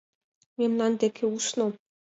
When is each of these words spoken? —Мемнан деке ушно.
—Мемнан 0.59 0.91
деке 1.01 1.23
ушно. 1.35 1.67